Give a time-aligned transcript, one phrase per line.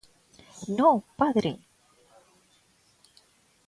[0.77, 1.53] "No padre"."